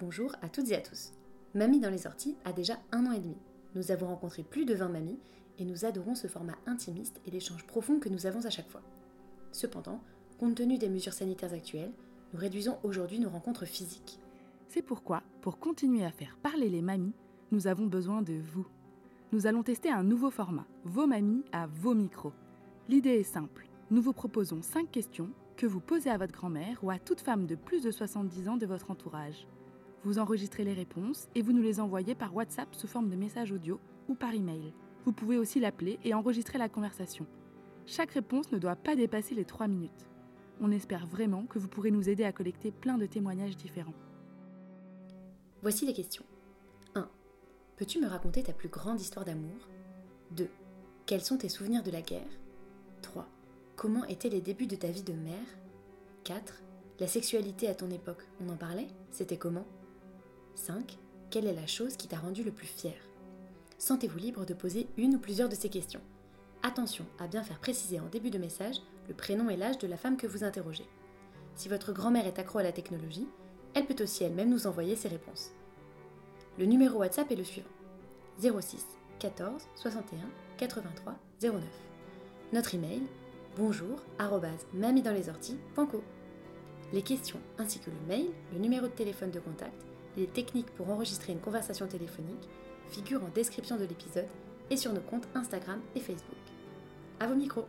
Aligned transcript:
Bonjour 0.00 0.30
à 0.42 0.48
toutes 0.48 0.70
et 0.70 0.76
à 0.76 0.80
tous. 0.80 1.10
Mamie 1.56 1.80
dans 1.80 1.90
les 1.90 2.06
orties 2.06 2.36
a 2.44 2.52
déjà 2.52 2.78
un 2.92 3.06
an 3.06 3.12
et 3.12 3.18
demi. 3.18 3.36
Nous 3.74 3.90
avons 3.90 4.06
rencontré 4.06 4.44
plus 4.44 4.64
de 4.64 4.74
20 4.74 4.90
mamies 4.90 5.18
et 5.58 5.64
nous 5.64 5.84
adorons 5.84 6.14
ce 6.14 6.28
format 6.28 6.54
intimiste 6.66 7.20
et 7.26 7.32
l'échange 7.32 7.66
profond 7.66 7.98
que 7.98 8.08
nous 8.08 8.24
avons 8.24 8.44
à 8.44 8.50
chaque 8.50 8.70
fois. 8.70 8.82
Cependant, 9.50 10.00
compte 10.38 10.54
tenu 10.54 10.78
des 10.78 10.88
mesures 10.88 11.12
sanitaires 11.12 11.52
actuelles, 11.52 11.90
nous 12.32 12.38
réduisons 12.38 12.78
aujourd'hui 12.84 13.18
nos 13.18 13.28
rencontres 13.28 13.64
physiques. 13.64 14.20
C'est 14.68 14.82
pourquoi, 14.82 15.24
pour 15.40 15.58
continuer 15.58 16.04
à 16.04 16.12
faire 16.12 16.38
parler 16.44 16.68
les 16.68 16.82
mamies, 16.82 17.14
nous 17.50 17.66
avons 17.66 17.86
besoin 17.86 18.22
de 18.22 18.34
vous. 18.34 18.68
Nous 19.32 19.48
allons 19.48 19.64
tester 19.64 19.90
un 19.90 20.04
nouveau 20.04 20.30
format, 20.30 20.66
vos 20.84 21.08
mamies 21.08 21.44
à 21.50 21.66
vos 21.66 21.94
micros. 21.94 22.32
L'idée 22.88 23.18
est 23.18 23.24
simple. 23.24 23.66
Nous 23.90 24.00
vous 24.00 24.12
proposons 24.12 24.62
5 24.62 24.92
questions 24.92 25.30
que 25.56 25.66
vous 25.66 25.80
posez 25.80 26.10
à 26.10 26.18
votre 26.18 26.34
grand-mère 26.34 26.78
ou 26.84 26.90
à 26.90 27.00
toute 27.00 27.20
femme 27.20 27.46
de 27.46 27.56
plus 27.56 27.82
de 27.82 27.90
70 27.90 28.48
ans 28.48 28.56
de 28.56 28.66
votre 28.66 28.92
entourage. 28.92 29.48
Vous 30.04 30.18
enregistrez 30.18 30.64
les 30.64 30.74
réponses 30.74 31.28
et 31.34 31.42
vous 31.42 31.52
nous 31.52 31.62
les 31.62 31.80
envoyez 31.80 32.14
par 32.14 32.34
WhatsApp 32.34 32.72
sous 32.74 32.86
forme 32.86 33.08
de 33.10 33.16
message 33.16 33.50
audio 33.50 33.80
ou 34.08 34.14
par 34.14 34.32
email. 34.32 34.72
Vous 35.04 35.12
pouvez 35.12 35.38
aussi 35.38 35.58
l'appeler 35.58 35.98
et 36.04 36.14
enregistrer 36.14 36.56
la 36.56 36.68
conversation. 36.68 37.26
Chaque 37.84 38.12
réponse 38.12 38.52
ne 38.52 38.58
doit 38.58 38.76
pas 38.76 38.94
dépasser 38.94 39.34
les 39.34 39.44
3 39.44 39.66
minutes. 39.66 40.06
On 40.60 40.70
espère 40.70 41.06
vraiment 41.06 41.46
que 41.46 41.58
vous 41.58 41.68
pourrez 41.68 41.90
nous 41.90 42.08
aider 42.08 42.24
à 42.24 42.32
collecter 42.32 42.70
plein 42.70 42.96
de 42.96 43.06
témoignages 43.06 43.56
différents. 43.56 43.94
Voici 45.62 45.84
les 45.84 45.94
questions. 45.94 46.24
1. 46.94 47.08
Peux-tu 47.76 48.00
me 48.00 48.06
raconter 48.06 48.44
ta 48.44 48.52
plus 48.52 48.68
grande 48.68 49.00
histoire 49.00 49.24
d'amour? 49.24 49.68
2. 50.32 50.48
Quels 51.06 51.22
sont 51.22 51.38
tes 51.38 51.48
souvenirs 51.48 51.82
de 51.82 51.90
la 51.90 52.02
guerre? 52.02 52.28
3. 53.02 53.26
Comment 53.74 54.04
étaient 54.04 54.28
les 54.28 54.40
débuts 54.40 54.66
de 54.66 54.76
ta 54.76 54.88
vie 54.88 55.02
de 55.02 55.12
mère? 55.12 55.58
4. 56.24 56.62
La 57.00 57.06
sexualité 57.08 57.68
à 57.68 57.74
ton 57.74 57.90
époque, 57.90 58.26
on 58.40 58.48
en 58.48 58.56
parlait? 58.56 58.88
C'était 59.10 59.38
comment? 59.38 59.66
5. 60.58 60.98
Quelle 61.30 61.46
est 61.46 61.54
la 61.54 61.66
chose 61.66 61.96
qui 61.96 62.08
t'a 62.08 62.18
rendu 62.18 62.42
le 62.42 62.50
plus 62.50 62.66
fier? 62.66 62.94
Sentez-vous 63.78 64.18
libre 64.18 64.44
de 64.44 64.54
poser 64.54 64.88
une 64.96 65.14
ou 65.14 65.18
plusieurs 65.18 65.48
de 65.48 65.54
ces 65.54 65.68
questions. 65.68 66.00
Attention 66.62 67.06
à 67.18 67.28
bien 67.28 67.42
faire 67.42 67.60
préciser 67.60 68.00
en 68.00 68.06
début 68.06 68.30
de 68.30 68.38
message 68.38 68.76
le 69.08 69.14
prénom 69.14 69.48
et 69.48 69.56
l'âge 69.56 69.78
de 69.78 69.86
la 69.86 69.96
femme 69.96 70.16
que 70.16 70.26
vous 70.26 70.44
interrogez. 70.44 70.86
Si 71.54 71.68
votre 71.68 71.92
grand-mère 71.92 72.26
est 72.26 72.38
accro 72.38 72.58
à 72.58 72.62
la 72.62 72.72
technologie, 72.72 73.28
elle 73.74 73.86
peut 73.86 74.02
aussi 74.02 74.24
elle-même 74.24 74.50
nous 74.50 74.66
envoyer 74.66 74.96
ses 74.96 75.08
réponses. 75.08 75.52
Le 76.58 76.66
numéro 76.66 76.98
WhatsApp 76.98 77.30
est 77.30 77.36
le 77.36 77.44
suivant 77.44 77.68
06 78.40 78.84
14 79.20 79.62
61 79.76 80.18
83 80.56 81.14
09. 81.40 81.62
Notre 82.52 82.74
email 82.74 83.02
bonjour 83.56 84.00
Les 86.92 87.02
questions 87.02 87.40
ainsi 87.58 87.78
que 87.78 87.90
le 87.90 88.06
mail, 88.08 88.26
le 88.52 88.58
numéro 88.58 88.86
de 88.86 88.92
téléphone 88.92 89.30
de 89.30 89.40
contact 89.40 89.84
les 90.18 90.26
techniques 90.26 90.70
pour 90.74 90.90
enregistrer 90.90 91.32
une 91.32 91.40
conversation 91.40 91.86
téléphonique 91.86 92.48
figurent 92.90 93.24
en 93.24 93.28
description 93.28 93.76
de 93.76 93.84
l'épisode 93.84 94.26
et 94.70 94.76
sur 94.76 94.92
nos 94.92 95.00
comptes 95.00 95.28
Instagram 95.34 95.80
et 95.94 96.00
Facebook. 96.00 96.36
À 97.20 97.26
vos 97.26 97.34
micros 97.34 97.66